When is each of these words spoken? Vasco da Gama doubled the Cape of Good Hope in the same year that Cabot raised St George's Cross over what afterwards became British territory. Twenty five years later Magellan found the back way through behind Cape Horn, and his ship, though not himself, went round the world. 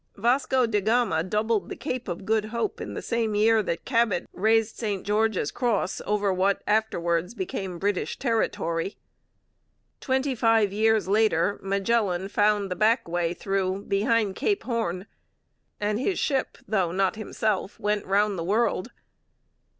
Vasco 0.17 0.65
da 0.65 0.81
Gama 0.81 1.21
doubled 1.21 1.69
the 1.69 1.75
Cape 1.75 2.07
of 2.07 2.25
Good 2.25 2.45
Hope 2.45 2.81
in 2.81 2.95
the 2.95 3.03
same 3.03 3.35
year 3.35 3.61
that 3.61 3.85
Cabot 3.85 4.27
raised 4.33 4.77
St 4.77 5.05
George's 5.05 5.51
Cross 5.51 6.01
over 6.07 6.33
what 6.33 6.63
afterwards 6.65 7.35
became 7.35 7.77
British 7.77 8.17
territory. 8.17 8.97
Twenty 9.99 10.33
five 10.33 10.73
years 10.73 11.07
later 11.07 11.59
Magellan 11.61 12.29
found 12.29 12.71
the 12.71 12.75
back 12.75 13.07
way 13.07 13.35
through 13.35 13.83
behind 13.83 14.35
Cape 14.35 14.63
Horn, 14.63 15.05
and 15.79 15.99
his 15.99 16.17
ship, 16.17 16.57
though 16.67 16.91
not 16.91 17.15
himself, 17.15 17.79
went 17.79 18.03
round 18.07 18.39
the 18.39 18.43
world. 18.43 18.89